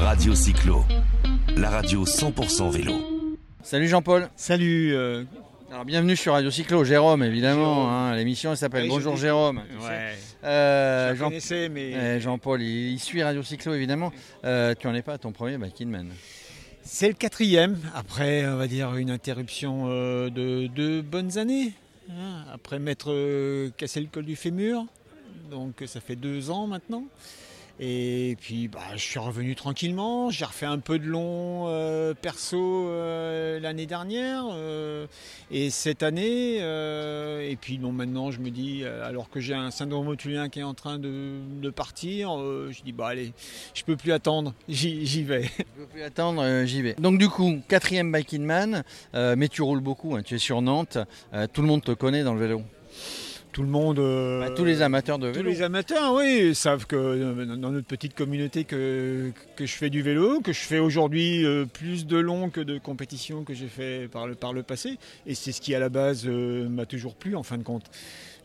Radio 0.00 0.34
Cyclo, 0.34 0.84
la 1.56 1.70
radio 1.70 2.04
100% 2.04 2.70
vélo. 2.70 2.92
Salut 3.62 3.88
Jean-Paul. 3.88 4.28
Salut. 4.36 4.94
euh, 4.94 5.24
Alors 5.70 5.84
bienvenue 5.84 6.16
sur 6.16 6.32
Radio 6.32 6.50
Cyclo, 6.50 6.84
Jérôme 6.84 7.22
évidemment. 7.22 7.90
hein, 7.90 8.14
L'émission 8.14 8.50
elle 8.52 8.56
s'appelle 8.56 8.82
ouais, 8.84 8.88
Bonjour 8.88 9.16
je- 9.16 9.22
Jérôme. 9.22 9.62
tu 9.70 9.80
sais. 9.80 9.88
Ouais. 9.88 10.14
Euh, 10.44 11.08
je 11.08 11.12
la 11.12 11.14
Jean- 11.18 11.24
connaissais, 11.28 11.68
mais 11.68 11.94
euh, 11.94 12.20
Jean-Paul, 12.20 12.62
il, 12.62 12.92
il 12.92 12.98
suit 13.00 13.22
Radio 13.22 13.42
Cyclo 13.42 13.74
évidemment. 13.74 14.12
Euh, 14.44 14.74
tu 14.78 14.86
en 14.86 14.94
es 14.94 15.02
pas 15.02 15.14
à 15.14 15.18
ton 15.18 15.32
premier 15.32 15.58
Bike 15.58 15.80
Man. 15.86 16.08
c'est 16.82 17.08
le 17.08 17.14
quatrième. 17.14 17.78
Après, 17.94 18.46
on 18.46 18.56
va 18.56 18.66
dire 18.66 18.94
une 18.96 19.10
interruption 19.10 19.86
euh, 19.88 20.30
de 20.30 20.66
deux 20.68 21.02
bonnes 21.02 21.38
années. 21.38 21.72
hein, 22.10 22.44
après 22.52 22.78
m'être 22.78 23.10
euh, 23.12 23.70
cassé 23.76 24.00
le 24.00 24.06
col 24.06 24.24
du 24.24 24.36
fémur. 24.36 24.84
Donc 25.50 25.82
ça 25.86 26.00
fait 26.00 26.16
deux 26.16 26.50
ans 26.50 26.66
maintenant. 26.66 27.04
Et 27.80 28.36
puis 28.40 28.66
bah, 28.66 28.80
je 28.94 29.02
suis 29.02 29.20
revenu 29.20 29.54
tranquillement. 29.54 30.30
J'ai 30.30 30.44
refait 30.44 30.66
un 30.66 30.80
peu 30.80 30.98
de 30.98 31.06
long 31.06 31.68
euh, 31.68 32.12
perso 32.12 32.88
euh, 32.88 33.60
l'année 33.60 33.86
dernière 33.86 34.46
euh, 34.50 35.06
et 35.52 35.70
cette 35.70 36.02
année. 36.02 36.56
et 36.56 37.56
puis 37.60 37.78
bon, 37.78 37.92
maintenant 37.92 38.30
je 38.32 38.40
me 38.40 38.50
dis, 38.50 38.84
alors 38.84 39.30
que 39.30 39.38
j'ai 39.38 39.54
un 39.54 39.70
syndrome 39.70 40.08
otulien 40.08 40.48
qui 40.48 40.60
est 40.60 40.64
en 40.64 40.74
train 40.74 40.98
de, 40.98 41.38
de 41.62 41.70
partir, 41.70 42.30
je 42.70 42.82
dis 42.82 42.92
bah 42.92 43.08
allez, 43.08 43.32
je 43.74 43.84
peux 43.84 43.96
plus 43.96 44.12
attendre, 44.12 44.54
j'y 44.68 45.22
vais. 45.22 45.44
Je 45.44 45.62
peux 45.80 45.86
plus 45.86 46.02
attendre, 46.02 46.64
j'y 46.64 46.82
vais. 46.82 46.94
Donc 46.94 47.18
du 47.18 47.28
coup, 47.28 47.60
quatrième 47.68 48.10
Bike 48.10 48.32
Man, 48.34 48.82
mais 49.14 49.48
tu 49.48 49.62
roules 49.62 49.80
beaucoup, 49.80 50.16
hein, 50.16 50.22
tu 50.22 50.34
es 50.34 50.38
sur 50.38 50.62
Nantes, 50.62 50.98
tout 51.52 51.62
le 51.62 51.68
monde 51.68 51.84
te 51.84 51.92
connaît 51.92 52.24
dans 52.24 52.34
le 52.34 52.40
vélo. 52.40 52.62
Tout 53.52 53.62
le 53.62 53.68
monde. 53.68 53.98
euh, 53.98 54.40
Bah, 54.40 54.50
tous 54.54 54.64
les 54.64 54.82
amateurs 54.82 55.18
de 55.18 55.30
Tous 55.30 55.38
vélo. 55.38 55.48
les 55.50 55.62
amateurs, 55.62 56.12
oui, 56.14 56.54
savent 56.54 56.86
que 56.86 56.96
euh, 56.96 57.56
dans 57.56 57.70
notre 57.70 57.86
petite 57.86 58.14
communauté 58.14 58.64
que, 58.64 59.32
que 59.56 59.66
je 59.66 59.72
fais 59.74 59.90
du 59.90 60.02
vélo, 60.02 60.40
que 60.40 60.52
je 60.52 60.60
fais 60.60 60.78
aujourd'hui 60.78 61.44
euh, 61.44 61.64
plus 61.64 62.06
de 62.06 62.18
long 62.18 62.50
que 62.50 62.60
de 62.60 62.78
compétition 62.78 63.44
que 63.44 63.54
j'ai 63.54 63.66
fait 63.68 64.08
par 64.08 64.26
le, 64.26 64.34
par 64.34 64.52
le 64.52 64.62
passé. 64.62 64.98
Et 65.26 65.34
c'est 65.34 65.52
ce 65.52 65.60
qui, 65.60 65.74
à 65.74 65.78
la 65.80 65.88
base, 65.88 66.26
m'a 66.26 66.86
toujours 66.86 67.14
plu, 67.14 67.34
en 67.36 67.42
fin 67.42 67.58
de 67.58 67.62
compte. 67.64 67.86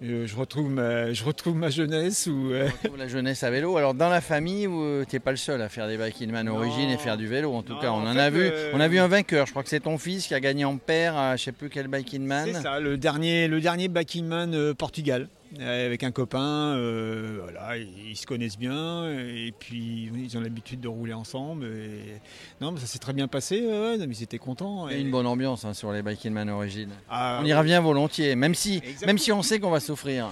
Euh, 0.04 0.28
je, 0.28 0.36
retrouve 0.36 0.70
ma, 0.70 1.14
je 1.14 1.24
retrouve 1.24 1.56
ma 1.56 1.70
jeunesse 1.70 2.28
où... 2.28 2.52
euh, 2.52 2.68
retrouve 2.84 2.98
la 2.98 3.08
jeunesse 3.08 3.42
à 3.44 3.50
vélo. 3.50 3.78
Alors 3.78 3.94
dans 3.94 4.10
la 4.10 4.20
famille, 4.20 4.64
tu 4.66 5.16
n'es 5.16 5.20
pas 5.20 5.32
le 5.32 5.38
seul 5.38 5.62
à 5.62 5.70
faire 5.70 5.88
des 5.88 5.98
Bike 5.98 6.20
Man 6.30 6.48
Non. 6.48 6.56
origine 6.58 6.90
et 6.90 6.98
faire 6.98 7.16
du 7.16 7.26
vélo. 7.28 7.54
En 7.54 7.64
tout 7.64 7.74
Non, 7.74 7.80
cas, 7.80 7.92
on 7.92 8.06
en 8.06 8.08
en, 8.08 8.14
fait, 8.14 8.20
a 8.20 8.30
vu. 8.30 8.42
euh, 8.44 8.72
On 8.74 8.82
a 8.82 8.88
vu 8.90 9.00
un 9.00 9.08
vainqueur. 9.08 9.46
Je 9.46 9.52
crois 9.52 9.64
que 9.64 9.70
c'est 9.70 9.80
ton 9.80 9.98
fils 9.98 10.28
qui 10.28 10.34
a 10.36 10.42
gagné 10.42 10.66
en 10.66 10.76
paire 10.78 11.16
à 11.16 11.38
je 11.38 11.44
sais 11.46 11.52
plus 11.54 11.70
quel 11.70 11.88
Bike 11.88 12.14
Man. 12.20 12.50
C'est 12.54 12.62
ça, 12.62 12.80
le 12.82 12.98
dernier, 12.98 13.48
le 13.48 13.62
dernier 13.62 13.88
Man 14.22 14.54
euh, 14.54 14.74
Portugal. 14.74 15.30
Euh, 15.60 15.86
Avec 15.86 16.04
un 16.04 16.12
copain, 16.12 16.76
euh, 16.78 17.40
voilà, 17.44 17.78
ils 17.78 18.16
se 18.18 18.26
connaissent 18.26 18.58
bien 18.58 19.10
et 19.12 19.54
puis 19.58 20.10
ils 20.16 20.38
ont 20.38 20.42
l'habitude 20.42 20.80
de 20.82 20.88
rouler 20.88 21.14
ensemble. 21.14 21.66
Et... 21.66 22.20
Non, 22.62 22.72
mais 22.72 22.80
ça 22.80 22.86
s'est 22.88 23.00
très 23.00 23.14
bien 23.14 23.28
passé, 23.28 23.62
ouais, 23.62 23.68
ouais, 23.68 23.98
non, 23.98 24.06
mais 24.08 24.16
ils 24.16 24.24
étaient 24.24 24.38
contents. 24.40 24.86
A 24.88 24.94
et- 24.94 25.00
une 25.02 25.12
bonne 25.12 25.28
ambiance 25.28 25.66
hein, 25.66 25.74
sur 25.74 25.92
les 25.92 26.02
Bike 26.02 26.26
Man 26.26 26.50
origine. 26.50 26.90
Ah, 27.10 27.40
On 27.42 27.46
y 27.46 27.54
revient 27.54 27.80
volontiers, 27.84 28.36
même 28.36 28.56
si, 28.56 28.78
Exactement. 28.78 29.08
même 29.08 29.18
si 29.18 29.32
on 29.32 29.42
sait 29.42 29.60
qu'on 29.60 29.70
va 29.72 29.80
souffrir. 29.80 30.30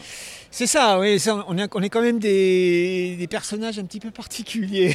C'est 0.54 0.68
ça, 0.68 1.00
oui, 1.00 1.18
ça, 1.18 1.46
on, 1.48 1.58
est, 1.58 1.70
on 1.74 1.82
est 1.82 1.88
quand 1.90 2.02
même 2.02 2.20
des, 2.20 3.16
des 3.18 3.28
personnages 3.28 3.80
un 3.80 3.86
petit 3.86 4.02
peu 4.02 4.12
particuliers. 4.12 4.94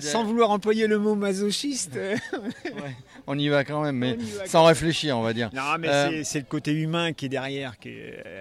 Sans 0.00 0.24
vouloir 0.24 0.50
employer 0.50 0.86
le 0.86 0.98
mot 0.98 1.14
masochiste. 1.16 1.96
Ouais, 1.96 2.94
on 3.26 3.38
y 3.38 3.48
va 3.48 3.64
quand 3.64 3.82
même, 3.82 3.96
mais 3.96 4.16
sans 4.46 4.64
réfléchir, 4.64 5.18
on 5.18 5.22
va 5.22 5.32
dire. 5.32 5.50
Non, 5.52 5.62
mais 5.78 5.88
Euh, 5.88 6.20
c'est- 6.24 6.40
le 6.40 6.44
côté 6.44 6.72
humain 6.72 7.12
qui 7.12 7.26
est 7.26 7.28
derrière, 7.28 7.78
qui 7.78 7.88
est, 7.88 8.22
euh, 8.26 8.33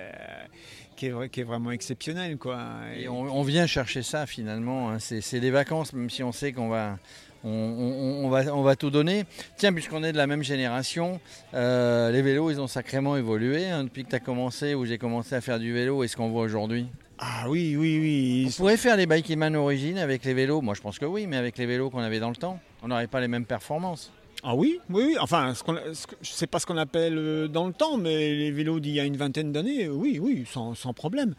qui 0.95 1.07
est, 1.07 1.11
vrai- 1.11 1.29
qui 1.29 1.39
est 1.41 1.43
vraiment 1.43 1.71
exceptionnel. 1.71 2.37
Quoi. 2.37 2.59
Et 2.97 3.07
on, 3.07 3.21
on 3.21 3.43
vient 3.43 3.65
chercher 3.67 4.03
ça 4.03 4.25
finalement. 4.25 4.91
hein. 4.91 4.97
C'est 4.99 5.39
des 5.39 5.51
vacances, 5.51 5.93
même 5.93 6.09
si 6.09 6.23
on 6.23 6.31
sait 6.31 6.51
qu'on 6.53 6.69
va, 6.69 6.97
on, 7.43 7.49
on- 7.49 8.25
on 8.25 8.29
va, 8.29 8.53
on 8.55 8.61
va 8.61 8.75
tout 8.75 8.89
donner. 8.89 9.25
Tiens, 9.57 9.73
puisqu'on 9.73 10.03
est 10.03 10.11
de 10.11 10.17
la 10.17 10.27
même 10.27 10.43
génération, 10.43 11.19
euh, 11.53 12.11
les 12.11 12.21
vélos, 12.21 12.51
ils 12.51 12.61
ont 12.61 12.67
sacrément 12.67 13.17
évolué 13.17 13.67
hein, 13.67 13.83
depuis 13.85 14.03
que 14.05 14.09
tu 14.09 14.15
as 14.15 14.19
commencé, 14.19 14.75
ou 14.75 14.85
j'ai 14.85 14.97
commencé 14.97 15.35
à 15.35 15.41
faire 15.41 15.59
du 15.59 15.73
vélo, 15.73 16.03
et 16.03 16.07
ce 16.07 16.15
qu'on 16.15 16.29
voit 16.29 16.43
aujourd'hui? 16.43 16.87
Ah 17.19 17.45
oui, 17.47 17.75
oui, 17.77 17.99
oui. 18.01 18.45
On 18.49 18.51
pourrait 18.57 18.75
faire 18.77 18.97
les 18.97 19.05
Bike 19.05 19.29
Man 19.37 19.55
origine 19.55 19.97
avec 19.97 20.25
les 20.25 20.33
vélos. 20.33 20.61
Moi, 20.61 20.73
je 20.73 20.81
pense 20.81 20.99
que 20.99 21.05
oui, 21.05 21.25
mais 21.27 21.37
avec 21.37 21.57
les 21.57 21.65
vélos 21.65 21.89
qu'on 21.89 21.99
avait 21.99 22.19
dans 22.19 22.29
le 22.29 22.35
temps, 22.35 22.59
on 22.81 22.87
n'aurait 22.89 23.07
pas 23.07 23.21
les 23.21 23.27
mêmes 23.27 23.45
performances. 23.45 24.11
Ah 24.45 24.55
oui, 24.55 24.79
oui, 24.89 25.03
oui. 25.07 25.15
Enfin, 25.21 25.53
ce 25.53 25.63
qu'on- 25.63 25.75
ce 25.93 26.05
je 26.21 26.29
ne 26.31 26.35
sais 26.35 26.47
pas 26.47 26.59
ce 26.59 26.65
qu'on 26.65 26.77
appelle 26.77 27.17
euh, 27.17 27.47
dans 27.47 27.65
le 27.65 27.73
temps, 27.73 27.97
mais 27.97 28.33
les 28.35 28.51
vélos 28.51 28.79
d'il 28.81 28.91
y 28.93 28.99
a 28.99 29.05
une 29.05 29.15
vingtaine 29.15 29.51
d'années, 29.53 29.85
euh, 29.85 29.91
oui, 29.91 30.19
oui, 30.21 30.45
sans, 30.51 30.75
sans 30.75 30.93
problème. 30.93 31.33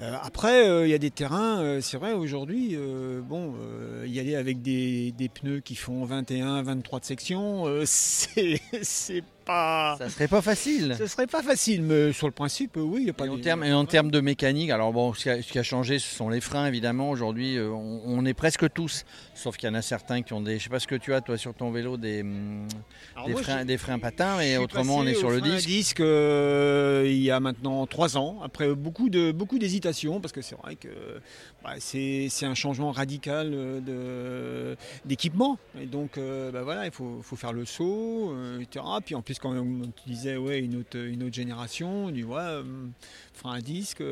Euh, 0.00 0.16
après, 0.22 0.68
euh, 0.68 0.86
il 0.86 0.90
y 0.90 0.94
a 0.94 0.98
des 0.98 1.10
terrains, 1.12 1.60
euh, 1.62 1.80
c'est 1.80 1.96
vrai, 1.96 2.12
aujourd'hui, 2.12 2.76
bon, 3.28 3.54
y 4.06 4.18
aller 4.18 4.34
avec 4.34 4.62
des, 4.62 5.12
des 5.12 5.28
pneus 5.28 5.60
qui 5.60 5.76
font 5.76 6.04
21, 6.04 6.62
23 6.62 7.00
de 7.00 7.04
section, 7.04 7.66
c'est 7.84 8.60
c'est 8.82 9.22
pas... 9.44 9.96
Ça 9.98 10.08
serait 10.10 10.28
pas 10.28 10.42
facile. 10.42 10.94
Ce 10.98 11.06
serait 11.06 11.26
pas 11.26 11.42
facile, 11.42 11.82
mais 11.82 12.12
sur 12.12 12.26
le 12.26 12.32
principe, 12.32 12.76
oui, 12.76 13.00
il 13.00 13.04
n'y 13.04 13.10
a 13.10 13.12
pas 13.14 13.26
Et 13.26 13.28
en, 13.30 13.36
de- 13.36 13.42
termes, 13.42 13.64
et 13.64 13.72
en 13.72 13.84
termes 13.84 14.10
de 14.10 14.20
mécanique, 14.20 14.70
alors 14.70 14.92
bon, 14.92 15.12
ce 15.14 15.22
qui 15.22 15.30
a, 15.30 15.40
ce 15.42 15.50
qui 15.52 15.58
a 15.58 15.62
changé, 15.62 15.98
ce 15.98 16.14
sont 16.14 16.28
les 16.28 16.40
freins, 16.40 16.66
évidemment. 16.66 17.10
Aujourd'hui, 17.10 17.58
on, 17.60 18.02
on 18.06 18.24
est 18.26 18.34
presque 18.34 18.70
tous, 18.72 19.04
sauf 19.34 19.56
qu'il 19.56 19.68
y 19.68 19.72
en 19.72 19.74
a 19.74 19.82
certains 19.82 20.22
qui 20.22 20.32
ont 20.34 20.40
des. 20.40 20.58
Je 20.58 20.64
sais 20.64 20.70
pas 20.70 20.78
ce 20.80 20.86
que 20.86 20.94
tu 20.94 21.14
as, 21.14 21.20
toi, 21.20 21.36
sur 21.38 21.54
ton 21.54 21.70
vélo, 21.70 21.96
des, 21.96 22.20
hum, 22.22 22.39
des, 23.26 23.32
moi, 23.32 23.42
freins, 23.42 23.60
je- 23.60 23.64
des 23.66 23.78
freins 23.78 23.98
patins, 23.98 24.38
suis 24.40 24.56
autrement, 24.56 24.96
on 24.96 25.06
est 25.06 25.14
sur 25.14 25.30
le 25.30 25.40
disque. 25.40 25.66
disque 25.68 26.00
euh, 26.00 27.04
il 27.06 27.18
y 27.22 27.30
a 27.30 27.38
maintenant 27.40 27.86
trois 27.86 28.16
ans, 28.16 28.40
après 28.42 28.74
beaucoup 28.74 29.08
de 29.10 29.32
beaucoup 29.32 29.58
d'hésitation, 29.58 30.20
parce 30.20 30.32
que 30.32 30.40
c'est 30.42 30.56
vrai 30.56 30.76
que 30.76 30.88
bah, 31.62 31.74
c'est 31.78 32.28
un 32.42 32.54
changement 32.54 32.90
radical 32.92 33.50
euh, 33.52 34.74
d'équipement. 35.04 35.58
Et 35.80 35.86
donc, 35.86 36.16
euh, 36.18 36.50
bah, 36.50 36.62
voilà, 36.62 36.86
il 36.86 36.92
faut, 36.92 37.20
faut 37.22 37.36
faire 37.36 37.52
le 37.52 37.64
saut, 37.64 38.32
euh, 38.32 38.60
etc. 38.60 38.84
Puis 39.04 39.14
en 39.14 39.22
plus, 39.22 39.38
quand 39.38 39.54
tu 39.54 40.10
disais, 40.10 40.36
ouais, 40.36 40.60
une 40.60 40.76
autre, 40.76 40.96
une 40.96 41.22
autre 41.22 41.34
génération, 41.34 42.06
on 42.06 42.10
dit, 42.10 42.24
ouais, 42.24 42.38
frein 43.34 43.54
à 43.54 43.60
disque. 43.60 44.02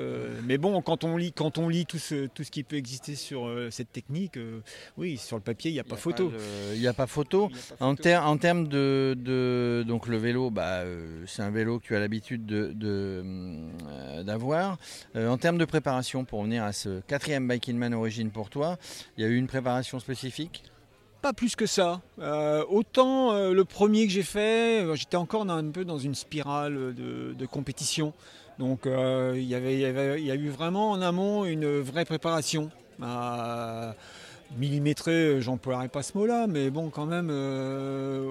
mais 0.45 0.59
bon, 0.59 0.81
quand 0.83 1.05
on 1.05 1.17
lit, 1.17 1.33
quand 1.33 1.59
on 1.59 1.69
lit 1.69 1.87
tout 1.87 1.99
ce, 1.99 2.27
tout 2.27 2.45
ce 2.45 2.51
qui 2.51 2.63
peut 2.63 2.77
exister 2.77 3.15
sur 3.15 3.51
cette 3.71 3.93
technique, 3.93 4.39
oui, 4.97 5.17
sur 5.17 5.37
le 5.37 5.43
papier, 5.43 5.71
il 5.71 5.75
n'y 5.75 5.81
a 5.81 5.85
pas 5.85 5.95
a 5.95 5.99
photo. 5.99 6.31
de- 6.31 6.75
Il 6.75 6.81
n'y 6.81 6.87
a 6.87 6.93
pas 6.95 7.07
photo. 7.07 7.49
Il 7.51 7.57
y 7.57 7.59
a 7.59 7.77
pas 7.77 7.85
En, 7.87 7.91
photo. 7.97 8.03
En 8.27 8.37
termes 8.37 8.69
de, 8.69 9.85
Donc, 9.87 10.07
le 10.07 10.17
vélo, 10.17 10.51
bah, 10.51 10.81
euh, 10.83 11.25
c'est 11.27 11.43
un 11.43 11.51
vélo 11.51 11.79
que 11.79 11.85
tu 11.87 11.97
as 11.97 12.01
l'habitude 12.01 12.47
de- 12.47 12.73
de, 12.75 13.23
euh, 13.89 14.23
d'avoir. 14.23 14.79
Euh, 15.17 15.29
en 15.29 15.39
termes 15.39 15.59
de 15.59 15.65
préparation, 15.65 16.25
pour 16.25 16.43
venir 16.43 16.65
à 16.65 16.73
ce 16.73 17.01
quatrième 17.01 17.47
Bike 17.49 17.69
Man 17.69 17.95
origine 17.95 18.31
pour 18.31 18.51
toi, 18.51 18.77
il 19.17 19.25
y 19.25 19.27
a 19.27 19.29
eu 19.31 19.37
une 19.37 19.47
préparation 19.47 19.99
spécifique? 20.01 20.65
Pas 21.23 21.33
plus 21.33 21.57
que 21.57 21.67
ça. 21.67 22.01
Autant 22.69 23.51
le 23.51 23.65
premier 23.65 24.07
que 24.07 24.13
j'ai 24.13 24.23
fait, 24.23 24.85
j'étais 24.95 25.17
encore 25.17 25.49
un 25.51 25.71
peu 25.71 25.85
dans 25.85 25.99
une 25.99 26.15
spirale 26.15 26.95
de, 26.95 27.47
compétition. 27.47 28.13
Donc 28.59 28.83
il 28.87 29.43
y 29.43 29.55
avait- 29.55 29.79
y 30.23 30.31
a 30.31 30.35
eu 30.37 30.49
vraiment 30.49 30.93
en 30.93 31.03
amont 31.03 31.45
une 31.45 31.81
vraie 31.81 32.05
préparation. 32.05 32.71
Euh, 33.03 33.93
millimétrée, 34.57 35.13
euh, 35.13 35.41
j'emploierai 35.41 35.89
pas 35.89 36.03
ce 36.03 36.17
mot-là, 36.17 36.47
mais 36.47 36.71
bon, 36.71 36.89
quand 36.91 37.07
même 37.07 37.29
euh, 37.31 38.25
au- 38.27 38.31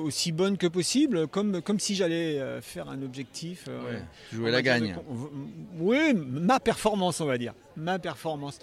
au- 0.00 0.02
aussi 0.06 0.30
bonne 0.32 0.56
que 0.56 0.66
possible, 0.66 1.26
comme, 1.26 1.60
comme 1.62 1.80
si 1.80 1.94
j'allais 1.94 2.38
euh, 2.38 2.60
faire 2.60 2.88
un 2.88 3.02
objectif. 3.02 3.64
euh, 3.68 3.80
Ouais, 3.82 4.02
Jouer 4.32 4.50
la 4.50 4.62
gagne. 4.62 4.94
de- 4.94 5.80
Oui, 5.80 6.14
ma 6.14 6.60
performance, 6.60 7.20
on 7.20 7.26
va 7.26 7.38
dire. 7.38 7.54
Ma 7.76 7.98
performance. 7.98 8.58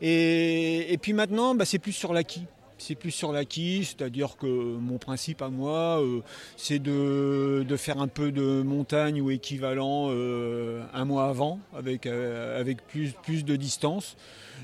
Et, 0.00 0.92
et 0.92 0.98
puis 0.98 1.12
maintenant, 1.12 1.54
bah, 1.54 1.64
c'est 1.64 1.78
plus 1.78 1.92
sur 1.92 2.12
l'acquis. 2.12 2.44
C'est 2.78 2.94
plus 2.94 3.10
sur 3.10 3.32
l'acquis, 3.32 3.84
c'est-à-dire 3.84 4.36
que 4.36 4.46
mon 4.46 4.98
principe 4.98 5.42
à 5.42 5.48
moi, 5.48 6.00
euh, 6.00 6.20
c'est 6.56 6.78
de, 6.78 7.64
faire 7.76 8.00
un 8.00 8.06
peu 8.06 8.30
de 8.30 8.62
montagne 8.62 9.20
ou 9.20 9.30
équivalent 9.30 10.08
euh, 10.10 10.84
un 10.94 11.04
mois 11.04 11.28
avant, 11.28 11.58
avec, 11.76 12.06
euh, 12.06 12.58
avec 12.58 12.86
plus, 12.86 13.12
plus 13.22 13.44
de 13.44 13.56
distance, 13.56 14.16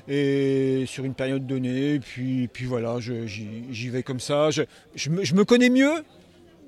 et 0.07 0.85
sur 0.87 1.03
une 1.03 1.13
période 1.13 1.45
donnée. 1.45 1.99
Puis, 1.99 2.47
puis 2.47 2.65
voilà, 2.65 2.99
j'y 2.99 3.89
vais 3.89 4.03
comme 4.03 4.21
ça. 4.21 4.49
Je 4.51 5.09
me 5.09 5.43
connais 5.43 5.69
mieux, 5.69 6.03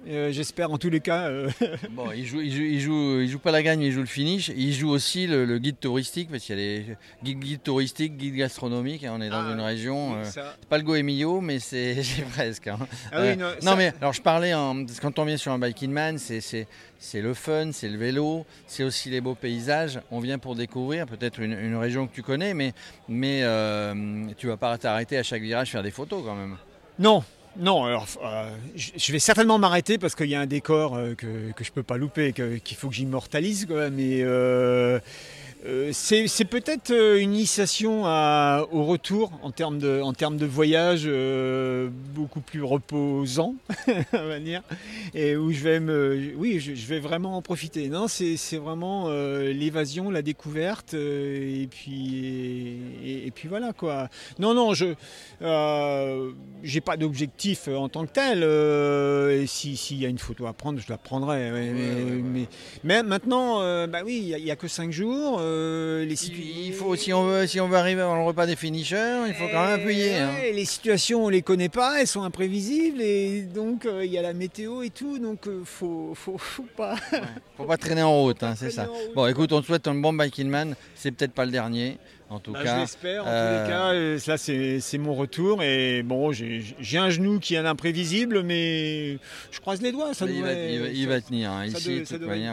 euh, 0.09 0.31
j'espère 0.31 0.71
en 0.71 0.77
tous 0.77 0.89
les 0.89 0.99
cas. 0.99 1.27
euh, 1.29 1.49
Bon, 1.91 2.11
il 2.15 2.25
joue, 2.25 2.41
il, 2.41 2.51
joue, 2.51 2.61
il, 2.63 2.79
joue, 2.79 3.19
il 3.21 3.27
joue 3.29 3.39
pas 3.39 3.51
la 3.51 3.61
gagne, 3.63 3.81
il 3.81 3.91
joue 3.91 3.99
le 4.01 4.05
finish. 4.05 4.49
Il 4.55 4.73
joue 4.73 4.89
aussi 4.89 5.27
le, 5.27 5.45
le 5.45 5.59
guide 5.59 5.79
touristique, 5.79 6.29
parce 6.31 6.43
qu'il 6.43 6.57
y 6.57 6.61
a 6.61 6.61
les 6.61 6.85
guides, 7.23 7.39
guides 7.39 7.63
touristiques, 7.63 8.17
guides 8.17 8.35
gastronomiques. 8.35 9.03
hein, 9.03 9.13
on 9.17 9.21
est 9.21 9.29
dans 9.29 9.45
Ah, 9.47 9.53
une 9.53 9.61
région. 9.61 10.15
euh, 10.15 10.23
c'est 10.23 10.41
pas 10.69 10.77
le 10.77 10.83
Goemio, 10.83 11.41
mais 11.41 11.59
c'est 11.59 11.97
presque. 12.33 12.67
hein. 12.67 12.77
Ah 13.11 13.21
oui, 13.21 13.27
Euh, 13.29 13.35
non, 13.35 13.45
non, 13.49 13.71
ça- 13.71 13.75
mais 13.75 13.93
alors 14.01 14.13
je 14.13 14.21
parlais, 14.21 14.53
en, 14.53 14.85
quand 15.01 15.19
on 15.19 15.25
vient 15.25 15.37
sur 15.37 15.51
un 15.51 15.59
biking 15.59 15.91
man, 15.91 16.17
c'est- 16.17 16.41
c'est 16.41 16.67
c'est 16.99 17.21
le 17.21 17.35
fun, 17.35 17.69
c'est 17.73 17.89
le 17.89 17.97
vélo, 17.97 18.43
c'est 18.65 18.83
aussi 18.83 19.11
les 19.11 19.21
beaux 19.21 19.35
paysages. 19.35 19.99
On 20.09 20.19
vient 20.19 20.39
pour 20.39 20.55
découvrir 20.55 21.05
peut-être 21.05 21.39
une, 21.39 21.53
une 21.53 21.75
région 21.75 22.07
que 22.07 22.13
tu 22.15 22.23
connais, 22.23 22.55
mais, 22.55 22.73
mais 23.07 23.41
euh, 23.43 23.93
tu 24.35 24.47
vas 24.47 24.57
pas 24.57 24.75
t'arrêter 24.79 25.15
à 25.17 25.21
chaque 25.21 25.43
virage 25.43 25.69
faire 25.69 25.83
des 25.83 25.91
photos 25.91 26.23
quand 26.25 26.33
même. 26.33 26.57
Non, 26.97 27.23
non, 27.59 27.85
alors 27.85 28.05
euh, 28.23 28.49
je 28.75 29.11
vais 29.11 29.19
certainement 29.19 29.57
m'arrêter 29.57 29.97
parce 29.97 30.15
qu'il 30.15 30.27
y 30.27 30.35
a 30.35 30.39
un 30.39 30.45
décor 30.45 30.95
euh, 30.95 31.15
que, 31.15 31.51
que 31.53 31.63
je 31.63 31.71
peux 31.71 31.83
pas 31.83 31.97
louper, 31.97 32.33
qu'il 32.33 32.77
faut 32.77 32.89
que 32.89 32.95
j'immortalise, 32.95 33.67
mais 33.91 34.21
euh, 34.21 34.99
Euh, 35.67 35.89
c'est 35.91 36.45
peut-être 36.45 36.91
euh, 36.91 37.19
une 37.19 37.33
initiation 37.33 38.03
au 38.03 38.83
retour 38.85 39.31
en 39.41 39.51
termes 39.51 39.79
de, 39.79 40.01
en 40.01 40.13
termes 40.13 40.37
de 40.37 40.45
voyage 40.45 41.03
euh, 41.05 41.89
beaucoup 42.13 42.39
plus 42.39 42.63
reposant, 42.63 43.55
va 44.13 44.39
dire, 44.39 44.61
et 45.13 45.35
où 45.35 45.51
je 45.51 45.61
vais 45.61 45.79
me, 45.79 46.33
oui, 46.37 46.59
je, 46.59 46.87
vais 46.87 46.99
vraiment 46.99 47.35
en 47.35 47.41
profiter. 47.41 47.89
Non, 47.89 48.07
c'est 48.07 48.57
vraiment 48.57 49.09
l'évasion, 49.09 50.09
la 50.09 50.21
découverte, 50.21 50.93
et 50.93 51.67
puis 51.69 52.79
et, 53.03 53.31
puis 53.31 53.49
voilà 53.49 53.73
quoi. 53.73 54.09
Non, 54.39 54.53
non, 54.53 54.73
je 54.73 54.93
j'ai 56.63 56.81
pas 56.81 56.97
d'objectif 56.97 57.67
en 57.67 57.89
tant 57.89 58.05
que 58.05 58.11
tel. 58.11 58.43
et 58.43 59.47
s'il 59.47 59.99
y 59.99 60.05
a 60.05 60.09
une 60.09 60.17
photo 60.17 60.45
à 60.47 60.53
prendre, 60.53 60.79
je 60.79 60.89
la 60.89 60.97
prendrai. 60.97 61.51
mais, 61.51 62.47
mais, 62.83 63.03
maintenant, 63.03 63.87
bah 63.87 63.99
oui, 64.05 64.33
il 64.37 64.43
n'y 64.43 64.51
a, 64.51 64.55
que 64.55 64.67
5 64.67 64.91
jours. 64.91 65.41
Euh, 65.57 66.05
il 66.09 66.73
faut, 66.73 66.95
si 66.95 67.13
on, 67.13 67.25
veut, 67.25 67.47
si 67.47 67.59
on 67.59 67.67
veut 67.67 67.77
arriver 67.77 68.01
avant 68.01 68.15
le 68.15 68.23
repas 68.23 68.45
des 68.45 68.55
finishers, 68.55 69.23
il 69.27 69.33
faut 69.33 69.47
quand 69.51 69.65
même 69.65 69.79
appuyer. 69.79 70.15
Hein. 70.15 70.31
Les 70.53 70.65
situations, 70.65 71.25
on 71.25 71.29
les 71.29 71.41
connaît 71.41 71.69
pas, 71.69 72.01
elles 72.01 72.07
sont 72.07 72.23
imprévisibles 72.23 73.01
et 73.01 73.41
donc 73.41 73.85
euh, 73.85 74.05
il 74.05 74.11
y 74.11 74.17
a 74.17 74.21
la 74.21 74.33
météo 74.33 74.83
et 74.83 74.89
tout, 74.89 75.19
donc 75.19 75.47
euh, 75.47 75.61
faut, 75.65 76.13
faut, 76.15 76.37
pas. 76.75 76.95
Faut 77.57 77.65
pas 77.65 77.77
traîner 77.77 78.03
en 78.03 78.21
route, 78.21 78.43
hein, 78.43 78.53
c'est 78.55 78.71
ça. 78.71 78.87
Bon, 79.15 79.27
écoute, 79.27 79.51
on 79.51 79.61
te 79.61 79.65
souhaite 79.65 79.87
un 79.87 79.95
bon 79.95 80.13
biking 80.13 80.47
man. 80.47 80.75
C'est 80.95 81.11
peut-être 81.11 81.33
pas 81.33 81.45
le 81.45 81.51
dernier. 81.51 81.97
En 82.29 82.39
tout 82.39 82.51
bah, 82.51 82.63
cas, 82.63 82.75
je 82.75 82.81
l'espère. 82.81 83.21
En 83.21 83.25
tous 83.25 83.63
les 83.63 83.69
cas, 83.69 83.93
là 83.93 84.37
c'est 84.37 84.97
mon 84.97 85.13
retour 85.13 85.63
et 85.63 86.03
bon, 86.03 86.31
j'ai 86.31 86.97
un 86.97 87.09
genou 87.09 87.39
qui 87.39 87.55
est 87.55 87.59
imprévisible, 87.59 88.43
mais 88.43 89.17
je 89.51 89.59
croise 89.59 89.81
les 89.81 89.91
doigts. 89.91 90.13
Ça 90.13 90.25
il, 90.25 90.41
va, 90.41 90.53
il, 90.53 91.07
va, 91.07 91.21
tenir 91.21 91.51
hein. 91.51 91.65
ici. 91.65 92.03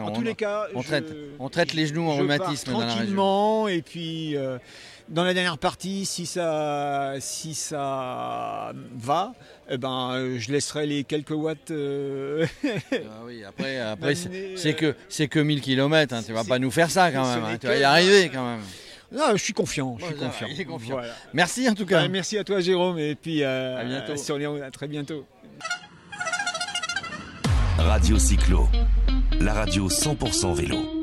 en 0.01 0.11
tous 0.11 0.21
les 0.21 0.35
cas, 0.35 0.67
on, 0.73 0.81
traite, 0.81 1.13
on 1.39 1.49
traite 1.49 1.73
les 1.73 1.87
genoux 1.87 2.09
en 2.09 2.17
rhumatisme 2.17 2.71
dans 2.71 2.79
la 2.79 2.93
région. 2.93 3.67
et 3.67 3.81
puis 3.81 4.35
dans 5.09 5.23
la 5.23 5.33
dernière 5.33 5.57
partie, 5.57 6.05
si 6.05 6.25
ça, 6.25 7.13
si 7.19 7.53
ça 7.53 8.73
va, 8.95 9.33
eh 9.69 9.77
ben, 9.77 10.35
je 10.37 10.51
laisserai 10.51 10.87
les 10.87 11.03
quelques 11.03 11.31
watts. 11.31 11.71
Euh, 11.71 12.45
ah 12.63 13.21
oui, 13.25 13.43
après, 13.43 13.79
après 13.79 14.15
c'est 14.55 14.73
que, 14.73 14.95
que 15.25 15.39
1000 15.39 15.61
km, 15.61 16.13
hein, 16.13 16.23
tu 16.25 16.33
vas 16.33 16.43
pas 16.43 16.59
nous 16.59 16.71
faire 16.71 16.89
ça 16.89 17.11
quand 17.11 17.25
même, 17.27 17.43
hein, 17.43 17.57
tu 17.59 17.67
vas 17.67 17.77
y 17.77 17.83
arriver 17.83 18.29
quand 18.33 18.45
même. 18.45 18.61
Non, 19.15 19.31
je 19.33 19.43
suis 19.43 19.53
confiant. 19.53 19.97
Je 19.99 20.53
suis 20.53 20.65
confiant. 20.65 20.99
Merci 21.33 21.69
en 21.69 21.73
tout 21.73 21.85
cas. 21.85 22.07
merci 22.07 22.37
à 22.37 22.43
toi 22.43 22.59
Jérôme 22.59 22.99
et 22.99 23.15
puis 23.15 23.43
euh, 23.43 23.79
à 23.79 23.83
bientôt. 23.83 24.17
Sur 24.17 24.35
à 24.63 24.71
très 24.71 24.87
bientôt. 24.87 25.25
Radio 27.77 28.17
Cyclo, 28.17 28.67
la 29.39 29.53
radio 29.53 29.87
100% 29.87 30.55
vélo. 30.55 30.94